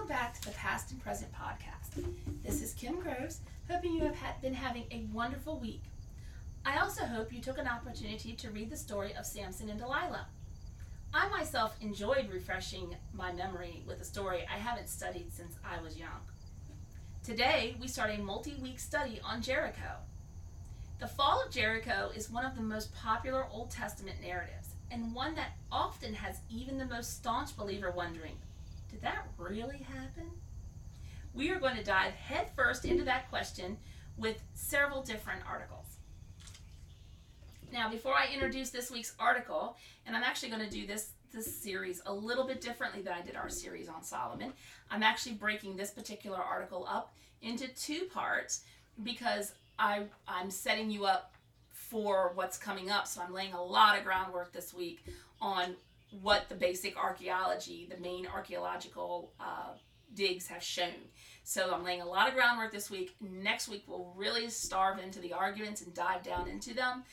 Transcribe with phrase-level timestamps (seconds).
[0.00, 2.04] back to the Past and Present podcast.
[2.42, 5.82] This is Kim Groves, hoping you have had, been having a wonderful week.
[6.66, 10.26] I also hope you took an opportunity to read the story of Samson and Delilah.
[11.14, 15.96] I myself enjoyed refreshing my memory with a story I haven't studied since I was
[15.96, 16.20] young.
[17.22, 19.96] Today, we start a multi week study on Jericho.
[20.98, 25.36] The fall of Jericho is one of the most popular Old Testament narratives, and one
[25.36, 28.36] that often has even the most staunch believer wondering
[28.92, 30.30] did that really happen?
[31.34, 33.78] We are going to dive headfirst into that question
[34.18, 35.96] with several different articles.
[37.72, 39.76] Now, before I introduce this week's article,
[40.06, 43.22] and I'm actually going to do this this series a little bit differently than I
[43.22, 44.52] did our series on Solomon.
[44.90, 48.64] I'm actually breaking this particular article up into two parts
[49.02, 51.32] because I I'm setting you up
[51.70, 53.06] for what's coming up.
[53.06, 55.06] So I'm laying a lot of groundwork this week
[55.40, 55.74] on
[56.20, 59.74] what the basic archaeology, the main archaeological uh,
[60.14, 61.08] digs have shown.
[61.42, 63.16] So I'm laying a lot of groundwork this week.
[63.20, 67.04] Next week we'll really starve into the arguments and dive down into them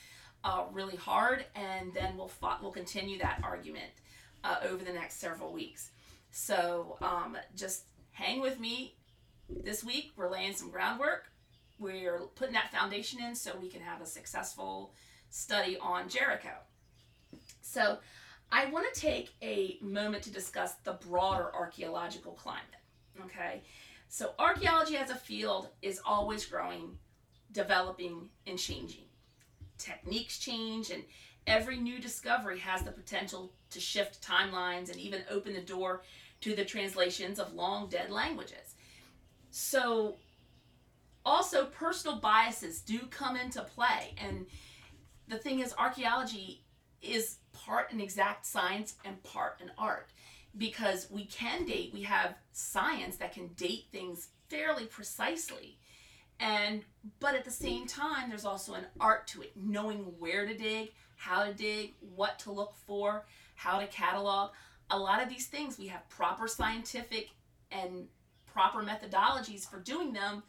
[0.44, 2.30] uh, really hard, and then we'll
[2.62, 3.90] we'll continue that argument
[4.44, 5.90] uh, over the next several weeks.
[6.30, 8.94] So um, just hang with me.
[9.48, 11.24] This week we're laying some groundwork.
[11.78, 14.92] We're putting that foundation in so we can have a successful
[15.30, 16.52] study on Jericho.
[17.60, 17.98] So
[18.52, 22.64] I want to take a moment to discuss the broader archaeological climate.
[23.24, 23.62] Okay,
[24.08, 26.98] so archaeology as a field is always growing,
[27.52, 29.04] developing, and changing.
[29.78, 31.04] Techniques change, and
[31.46, 36.02] every new discovery has the potential to shift timelines and even open the door
[36.40, 38.74] to the translations of long dead languages.
[39.50, 40.16] So,
[41.24, 44.14] also, personal biases do come into play.
[44.16, 44.46] And
[45.28, 46.59] the thing is, archaeology
[47.02, 50.10] is part an exact science and part an art.
[50.56, 55.78] Because we can date we have science that can date things fairly precisely.
[56.40, 56.82] And
[57.20, 59.52] but at the same time there's also an art to it.
[59.56, 64.50] Knowing where to dig how to dig what to look for how to catalog.
[64.90, 67.28] A lot of these things we have proper scientific
[67.70, 68.06] and
[68.46, 70.42] proper methodologies for doing them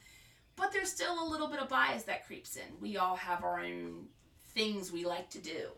[0.56, 2.64] but there's still a little bit of bias that creeps in.
[2.80, 4.06] We all have our own
[4.54, 5.70] things we like to do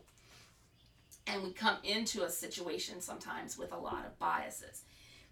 [1.28, 4.84] and we come into a situation sometimes with a lot of biases.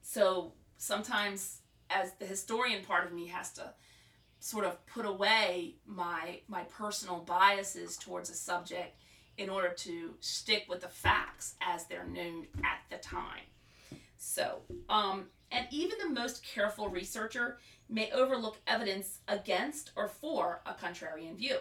[0.02, 1.60] So sometimes,
[1.90, 3.74] as the historian part of me has to
[4.40, 8.98] sort of put away my my personal biases towards a subject
[9.38, 13.46] in order to stick with the facts as they're known at the time.
[14.18, 17.58] So, um, and even the most careful researcher
[17.90, 21.58] may overlook evidence against or for a contrarian view.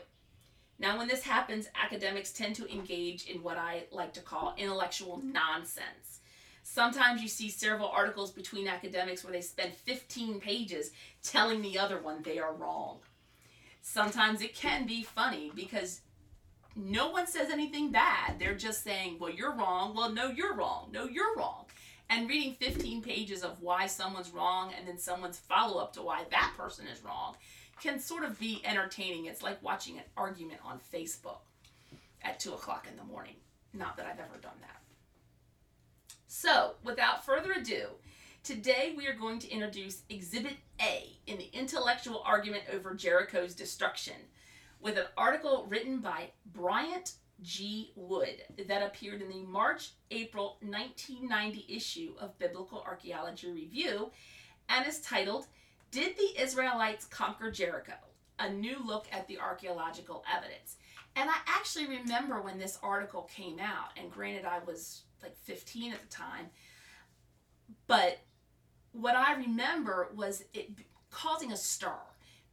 [0.81, 5.19] Now, when this happens, academics tend to engage in what I like to call intellectual
[5.19, 5.33] mm-hmm.
[5.33, 6.21] nonsense.
[6.63, 10.91] Sometimes you see several articles between academics where they spend 15 pages
[11.23, 12.99] telling the other one they are wrong.
[13.83, 16.01] Sometimes it can be funny because
[16.75, 18.39] no one says anything bad.
[18.39, 19.95] They're just saying, well, you're wrong.
[19.95, 20.89] Well, no, you're wrong.
[20.93, 21.67] No, you're wrong.
[22.09, 26.25] And reading 15 pages of why someone's wrong and then someone's follow up to why
[26.31, 27.37] that person is wrong
[27.81, 29.27] can sort of be entertaining.
[29.27, 31.41] It's like watching an argument on Facebook
[32.23, 33.37] at 2 o'clock in the morning.
[33.73, 34.81] Not that I've ever done that.
[36.27, 37.87] So, without further ado,
[38.43, 44.15] today we are going to introduce Exhibit A in the intellectual argument over Jericho's destruction
[44.81, 47.93] with an article written by Bryant G.
[47.97, 54.11] Wood that appeared in the March April 1990 issue of Biblical Archaeology Review
[54.69, 55.47] and is titled
[55.91, 57.95] did the Israelites conquer Jericho?
[58.39, 60.77] A new look at the archaeological evidence.
[61.17, 65.93] And I actually remember when this article came out, and granted, I was like 15
[65.93, 66.47] at the time,
[67.87, 68.21] but
[68.93, 70.71] what I remember was it
[71.11, 71.99] causing a stir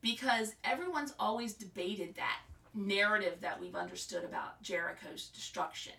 [0.02, 2.40] because everyone's always debated that
[2.74, 5.94] narrative that we've understood about Jericho's destruction.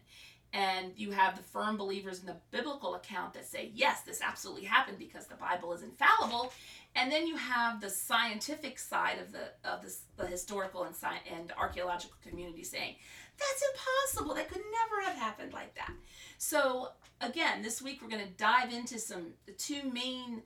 [0.55, 4.65] And you have the firm believers in the biblical account that say, yes, this absolutely
[4.65, 6.53] happened because the Bible is infallible.
[6.97, 11.23] And then you have the scientific side of the of the, the historical and sci-
[11.31, 12.95] and archaeological community saying
[13.39, 14.35] that's impossible.
[14.35, 15.93] That could never have happened like that.
[16.39, 16.89] So
[17.21, 20.43] again, this week we're going to dive into some the two main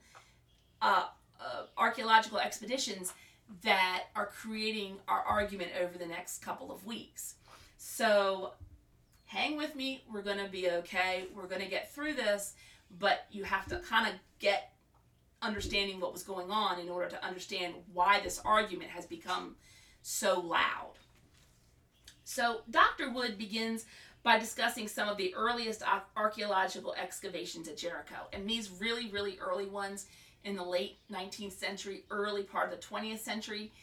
[0.81, 1.05] uh,
[1.39, 3.13] uh, archaeological expeditions
[3.63, 7.35] that are creating our argument over the next couple of weeks.
[7.77, 8.53] So
[9.33, 10.03] hang with me.
[10.11, 11.25] We're going to be okay.
[11.35, 12.53] We're going to get through this,
[12.99, 14.73] but you have to kind of get
[15.41, 19.55] understanding what was going on in order to understand why this argument has become
[20.03, 20.93] so loud.
[22.23, 23.11] So, Dr.
[23.11, 23.85] Wood begins
[24.21, 25.83] by discussing some of the earliest
[26.15, 28.15] archaeological excavations at Jericho.
[28.31, 30.05] And these really, really early ones
[30.45, 33.73] in the late 19th century, early part of the 20th century,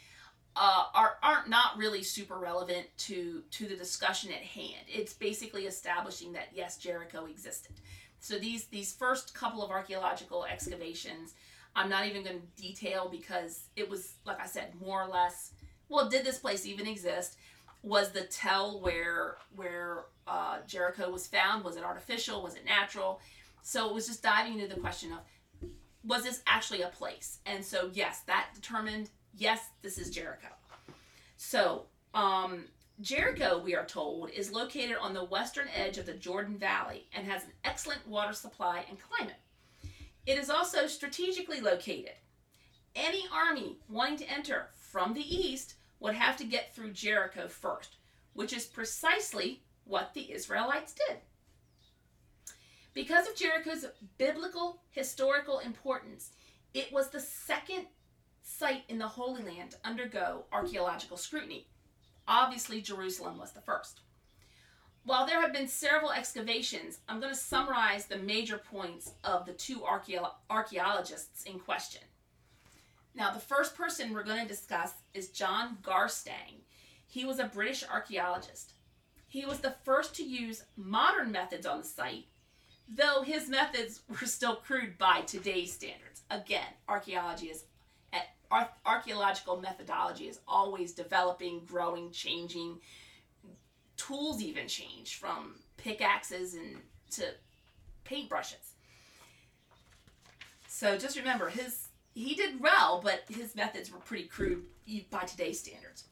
[0.55, 4.85] uh, are aren't not really super relevant to to the discussion at hand.
[4.87, 7.73] It's basically establishing that yes, Jericho existed.
[8.19, 11.33] So these these first couple of archaeological excavations,
[11.75, 15.51] I'm not even going to detail because it was like I said, more or less.
[15.89, 17.37] Well, did this place even exist?
[17.83, 21.63] Was the tell where where uh, Jericho was found?
[21.63, 22.43] Was it artificial?
[22.43, 23.21] Was it natural?
[23.63, 25.19] So it was just diving into the question of
[26.03, 27.39] was this actually a place?
[27.45, 30.47] And so yes, that determined yes, this is Jericho.
[31.37, 32.65] So um,
[33.01, 37.25] Jericho, we are told, is located on the western edge of the Jordan Valley and
[37.25, 39.37] has an excellent water supply and climate.
[40.25, 42.13] It is also strategically located.
[42.95, 47.95] Any army wanting to enter from the east would have to get through Jericho first,
[48.33, 51.17] which is precisely what the Israelites did.
[52.93, 53.85] Because of Jericho's
[54.17, 56.31] biblical historical importance,
[56.73, 57.87] it was the second
[58.51, 61.67] site in the Holy Land undergo archaeological scrutiny.
[62.27, 64.01] Obviously, Jerusalem was the first.
[65.03, 69.53] While there have been several excavations, I'm going to summarize the major points of the
[69.53, 72.01] two archaeologists in question.
[73.15, 76.61] Now, the first person we're going to discuss is John Garstang.
[77.07, 78.73] He was a British archaeologist.
[79.27, 82.25] He was the first to use modern methods on the site,
[82.87, 86.21] though his methods were still crude by today's standards.
[86.29, 87.63] Again, archaeology is
[88.85, 92.79] archaeological methodology is always developing, growing, changing.
[93.97, 96.77] Tools even change from pickaxes and
[97.11, 97.23] to
[98.05, 98.73] paintbrushes.
[100.67, 104.63] So just remember, his he did well, but his methods were pretty crude
[105.09, 106.05] by today's standards.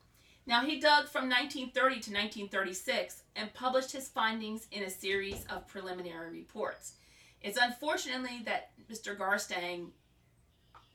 [0.45, 5.68] Now he dug from 1930 to 1936 and published his findings in a series of
[5.68, 6.94] preliminary reports.
[7.41, 9.18] It's unfortunately that Mr.
[9.18, 9.89] Garstang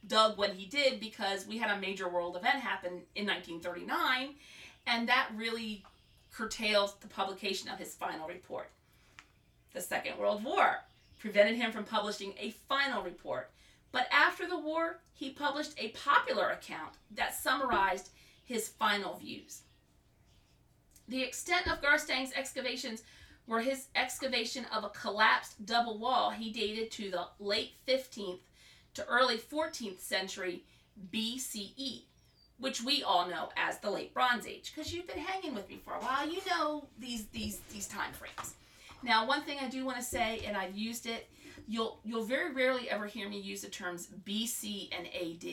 [0.07, 4.35] dug what he did because we had a major world event happen in 1939,
[4.87, 5.85] and that really
[6.33, 8.71] curtailed the publication of his final report.
[9.73, 10.79] The Second World War
[11.19, 13.51] prevented him from publishing a final report,
[13.93, 18.11] but after the war, he published a popular account that summarized
[18.45, 19.63] his final views.
[21.09, 23.03] The extent of Garstang's excavations
[23.47, 28.39] were his excavation of a collapsed double wall he dated to the late 15th
[28.95, 30.65] to early 14th century
[31.13, 32.03] BCE,
[32.59, 35.81] which we all know as the late Bronze Age, because you've been hanging with me
[35.85, 36.29] for a while.
[36.29, 38.55] You know these these these time frames.
[39.03, 41.29] Now, one thing I do want to say, and I've used it,
[41.69, 45.51] you'll you'll very rarely ever hear me use the terms BC and AD.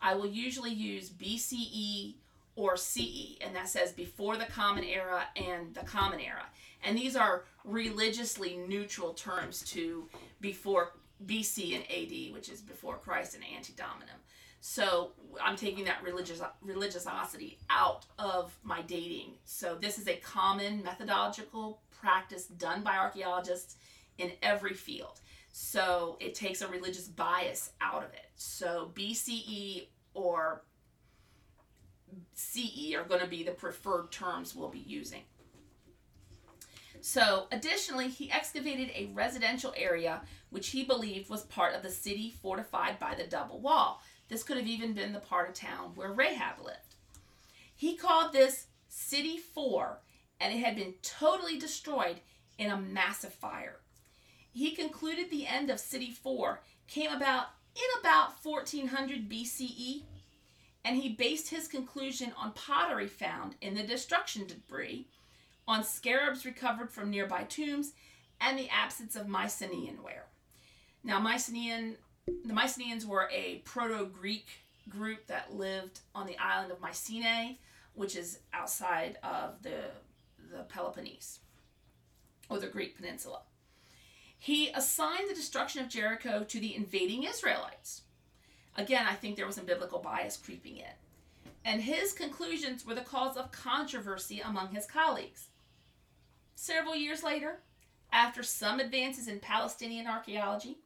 [0.00, 2.14] I will usually use BCE
[2.56, 6.44] or CE, and that says before the Common Era and the Common Era.
[6.84, 10.08] And these are religiously neutral terms to
[10.40, 10.92] before
[11.26, 14.16] BC and AD, which is before Christ and anti-dominum.
[14.60, 15.12] So
[15.42, 19.34] I'm taking that religious religiosity out of my dating.
[19.44, 23.76] So this is a common methodological practice done by archaeologists
[24.16, 25.20] in every field.
[25.52, 28.30] So it takes a religious bias out of it.
[28.36, 30.62] So BCE or
[32.34, 35.22] CE are going to be the preferred terms we'll be using.
[37.00, 40.22] So, additionally, he excavated a residential area
[40.54, 44.00] which he believed was part of the city fortified by the double wall.
[44.28, 46.94] This could have even been the part of town where Rahab lived.
[47.74, 49.98] He called this City 4,
[50.40, 52.20] and it had been totally destroyed
[52.56, 53.80] in a massive fire.
[54.52, 60.04] He concluded the end of City 4 came about in about 1400 BCE,
[60.84, 65.08] and he based his conclusion on pottery found in the destruction debris
[65.66, 67.94] on scarabs recovered from nearby tombs,
[68.40, 70.26] and the absence of Mycenaean ware.
[71.04, 71.96] Now, Mycenaean,
[72.26, 74.46] the Mycenaeans were a Proto-Greek
[74.88, 77.58] group that lived on the island of Mycenae,
[77.94, 79.90] which is outside of the,
[80.50, 81.40] the Peloponnese,
[82.48, 83.42] or the Greek peninsula.
[84.38, 88.02] He assigned the destruction of Jericho to the invading Israelites.
[88.76, 90.84] Again, I think there was some biblical bias creeping in.
[91.64, 95.48] And his conclusions were the cause of controversy among his colleagues.
[96.54, 97.60] Several years later,
[98.12, 100.78] after some advances in Palestinian archaeology,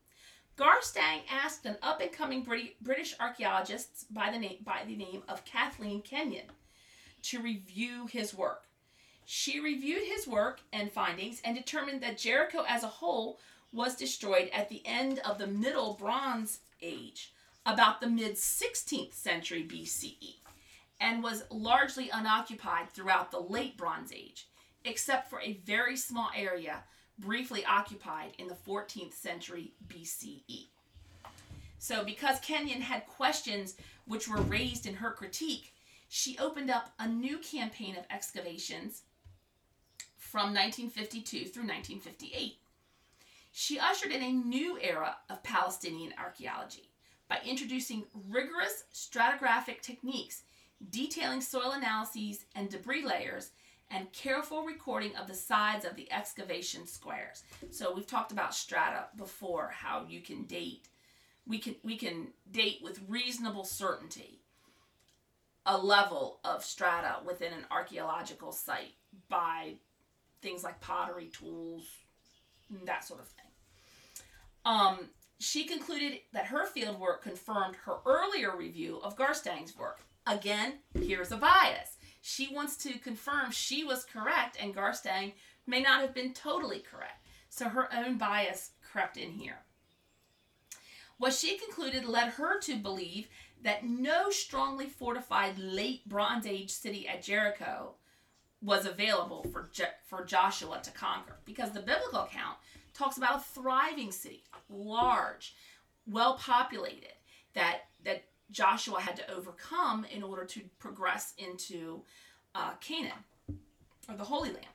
[0.59, 2.45] Garstang asked an up and coming
[2.81, 6.47] British archaeologist by the, name, by the name of Kathleen Kenyon
[7.23, 8.65] to review his work.
[9.25, 13.39] She reviewed his work and findings and determined that Jericho as a whole
[13.73, 17.33] was destroyed at the end of the Middle Bronze Age,
[17.65, 20.37] about the mid 16th century BCE,
[21.01, 24.49] and was largely unoccupied throughout the Late Bronze Age
[24.85, 26.83] except for a very small area
[27.19, 30.67] briefly occupied in the 14th century BCE.
[31.79, 35.73] So, because Kenyon had questions which were raised in her critique,
[36.09, 39.03] she opened up a new campaign of excavations
[40.17, 42.59] from 1952 through 1958.
[43.53, 46.91] She ushered in a new era of Palestinian archaeology
[47.29, 50.43] by introducing rigorous stratigraphic techniques
[50.91, 53.51] detailing soil analyses and debris layers
[53.91, 57.43] and careful recording of the sides of the excavation squares.
[57.71, 60.89] So we've talked about strata before how you can date
[61.49, 64.41] we can we can date with reasonable certainty
[65.67, 68.95] a level of strata within an archaeological site
[69.29, 69.75] by
[70.41, 71.85] things like pottery tools
[72.85, 73.45] that sort of thing.
[74.65, 74.99] Um,
[75.41, 80.01] she concluded that her field work confirmed her earlier review of garstang's work.
[80.27, 85.33] Again here's a bias she wants to confirm she was correct and garstang
[85.67, 87.27] may not have been totally correct.
[87.49, 89.59] So her own bias crept in here.
[91.19, 93.29] What she concluded led her to believe
[93.63, 97.95] that no strongly fortified late Bronze Age city at Jericho
[98.63, 101.37] was available for, Je- for Joshua to conquer.
[101.45, 102.57] Because the biblical account
[102.95, 105.55] talks about a thriving city, large,
[106.07, 107.15] well populated,
[107.55, 112.03] that, that Joshua had to overcome in order to progress into
[112.55, 113.25] uh, Canaan
[114.09, 114.67] or the Holy Land.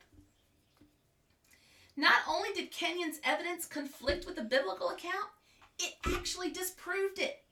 [1.96, 5.30] Not only did Kenyon's evidence conflict with the biblical account,
[5.78, 7.44] it actually disproved it.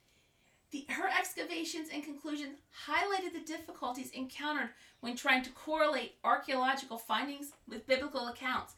[0.70, 2.56] The, her excavations and conclusions
[2.88, 8.74] highlighted the difficulties encountered when trying to correlate archaeological findings with biblical accounts.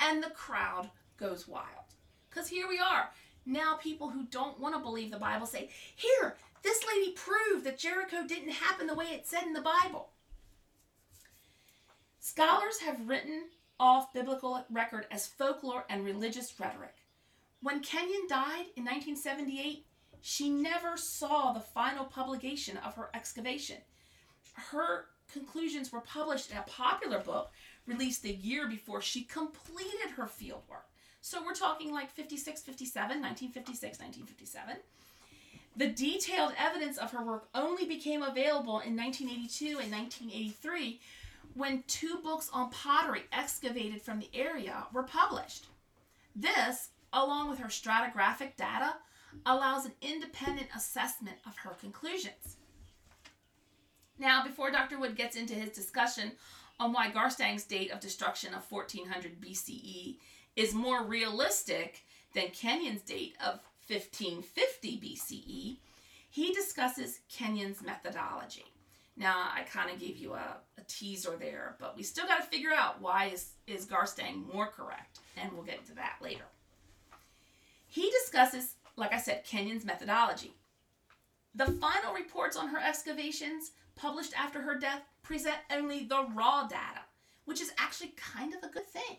[0.00, 1.66] And the crowd goes wild.
[2.28, 3.10] Because here we are.
[3.46, 7.78] Now, people who don't want to believe the Bible say, Here, this lady proved that
[7.78, 10.10] Jericho didn't happen the way it said in the Bible.
[12.18, 13.44] Scholars have written
[13.78, 16.94] off biblical record as folklore and religious rhetoric.
[17.62, 19.86] When Kenyon died in 1978,
[20.20, 23.78] she never saw the final publication of her excavation.
[24.52, 27.52] Her conclusions were published in a popular book
[27.86, 30.88] released the year before she completed her fieldwork.
[31.22, 34.76] So we're talking like 56, 57, 1956, 1957.
[35.80, 41.00] The detailed evidence of her work only became available in 1982 and 1983
[41.54, 45.66] when two books on pottery excavated from the area were published.
[46.36, 48.94] This along with her stratigraphic data,
[49.46, 52.56] allows an independent assessment of her conclusions.
[54.18, 54.98] Now, before Dr.
[54.98, 56.32] Wood gets into his discussion
[56.78, 60.18] on why Garstang's date of destruction of 1400 BCE
[60.56, 63.60] is more realistic than Kenyon's date of
[63.90, 65.76] 1550 BCE,
[66.30, 68.64] he discusses Kenyon's methodology.
[69.16, 72.46] Now, I kind of gave you a, a, teaser there, but we still got to
[72.46, 76.44] figure out why is, is Garstang more correct, and we'll get into that later.
[77.86, 80.54] He discusses, like I said, Kenyon's methodology.
[81.54, 87.02] The final reports on her excavations, published after her death, present only the raw data,
[87.44, 89.18] which is actually kind of a good thing,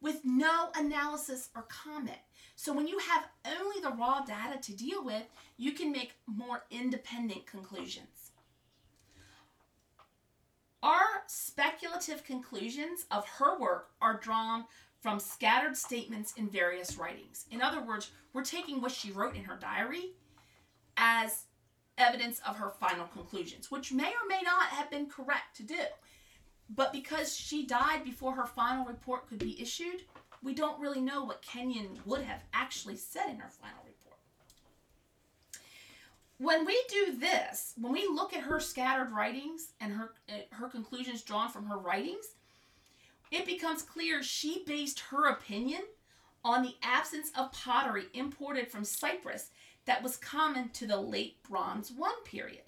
[0.00, 2.18] with no analysis or comment.
[2.56, 3.28] So when you have
[3.60, 5.24] only the raw data to deal with,
[5.58, 8.32] you can make more independent conclusions.
[10.82, 14.64] Our speculative conclusions of her work are drawn
[15.00, 17.44] from scattered statements in various writings.
[17.50, 20.12] In other words, we're taking what she wrote in her diary
[20.96, 21.44] as
[21.98, 25.80] evidence of her final conclusions, which may or may not have been correct to do.
[26.70, 30.02] But because she died before her final report could be issued,
[30.42, 34.18] we don't really know what Kenyon would have actually said in her final report.
[36.38, 40.68] When we do this, when we look at her scattered writings and her eh, her
[40.68, 42.34] conclusions drawn from her writings,
[43.30, 45.82] it becomes clear she based her opinion
[46.44, 49.50] on the absence of pottery imported from Cyprus
[49.86, 52.62] that was common to the late Bronze 1 period.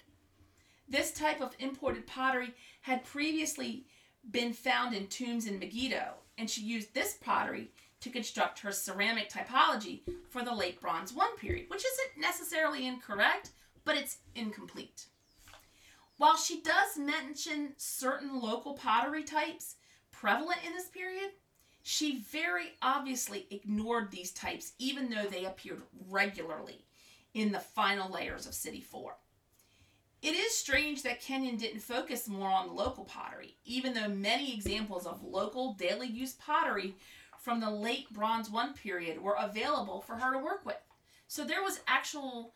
[0.87, 3.85] This type of imported pottery had previously
[4.31, 7.69] been found in tombs in Megiddo, and she used this pottery
[7.99, 13.51] to construct her ceramic typology for the late Bronze I period, which isn't necessarily incorrect,
[13.83, 15.05] but it's incomplete.
[16.17, 19.75] While she does mention certain local pottery types,
[20.11, 21.31] prevalent in this period,
[21.83, 26.85] she very obviously ignored these types even though they appeared regularly
[27.33, 29.15] in the final layers of City 4.
[30.21, 35.05] It is strange that Kenyon didn't focus more on local pottery, even though many examples
[35.05, 36.95] of local daily use pottery
[37.39, 40.75] from the late Bronze I period were available for her to work with.
[41.29, 42.53] So there was actual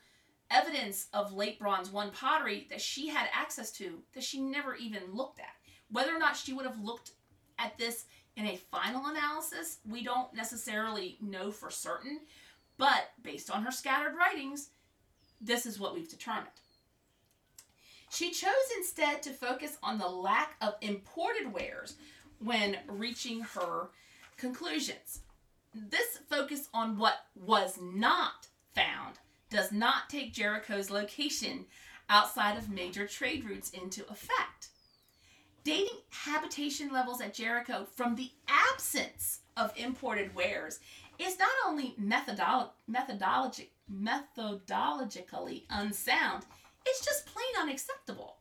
[0.51, 5.13] evidence of late Bronze I pottery that she had access to that she never even
[5.13, 5.55] looked at.
[5.89, 7.11] Whether or not she would have looked
[7.57, 8.05] at this
[8.35, 12.19] in a final analysis, we don't necessarily know for certain,
[12.77, 14.69] but based on her scattered writings,
[15.39, 16.49] this is what we've determined.
[18.13, 21.95] She chose instead to focus on the lack of imported wares
[22.37, 23.89] when reaching her
[24.37, 25.21] conclusions.
[25.73, 29.17] This focus on what was not found
[29.49, 31.65] does not take Jericho's location
[32.07, 34.67] outside of major trade routes into effect.
[35.63, 40.79] Dating habitation levels at Jericho from the absence of imported wares
[41.17, 46.45] is not only methodolo- methodologically unsound,
[46.85, 48.37] it's just plain unacceptable.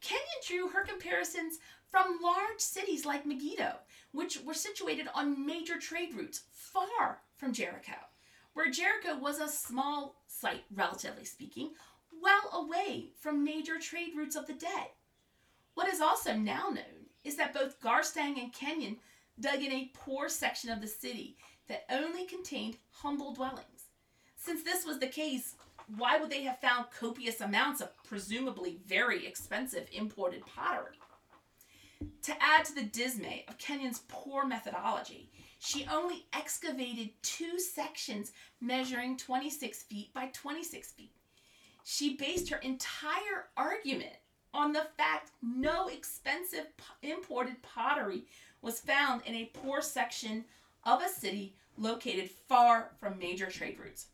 [0.00, 3.74] Kenyon drew her comparisons from large cities like Megiddo,
[4.12, 7.92] which were situated on major trade routes far from Jericho,
[8.54, 11.70] where Jericho was a small site, relatively speaking,
[12.22, 14.92] well away from major trade routes of the day.
[15.74, 18.96] What is also now known is that both Garstang and Kenyon
[19.40, 21.36] dug in a poor section of the city
[21.68, 23.86] that only contained humble dwellings.
[24.36, 25.54] Since this was the case,
[25.96, 30.98] why would they have found copious amounts of presumably very expensive imported pottery?
[32.22, 39.16] To add to the dismay of Kenyon's poor methodology, she only excavated two sections measuring
[39.16, 41.12] 26 feet by 26 feet.
[41.84, 44.14] She based her entire argument
[44.54, 46.66] on the fact no expensive
[47.02, 48.24] imported pottery
[48.60, 50.44] was found in a poor section
[50.84, 54.06] of a city located far from major trade routes.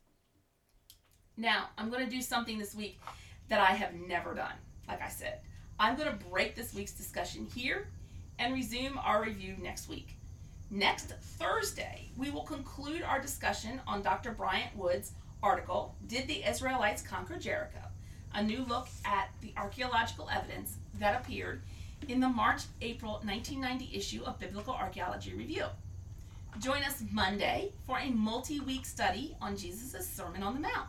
[1.41, 2.99] Now, I'm going to do something this week
[3.49, 4.57] that I have never done.
[4.89, 5.39] Like I said,
[5.79, 7.87] I'm going to break this week's discussion here
[8.41, 10.17] and resume our review next week.
[10.69, 14.33] Next Thursday, we will conclude our discussion on Dr.
[14.33, 17.79] Bryant Wood's article, Did the Israelites Conquer Jericho?
[18.35, 21.63] A new look at the archaeological evidence that appeared
[22.09, 25.67] in the March April 1990 issue of Biblical Archaeology Review.
[26.59, 30.89] Join us Monday for a multi week study on Jesus' Sermon on the Mount.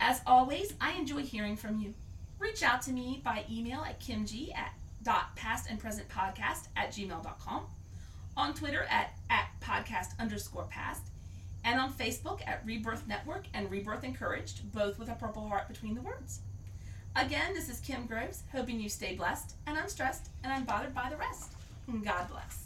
[0.00, 1.94] As always, I enjoy hearing from you.
[2.38, 6.90] Reach out to me by email at kimg at dot past and present podcast at
[6.90, 7.66] gmail.com,
[8.36, 11.02] on Twitter at, at podcast underscore past,
[11.64, 15.94] and on Facebook at Rebirth Network and Rebirth Encouraged, both with a purple heart between
[15.94, 16.40] the words.
[17.16, 21.16] Again, this is Kim Groves, hoping you stay blessed and unstressed and unbothered by the
[21.16, 21.52] rest.
[22.02, 22.63] God bless.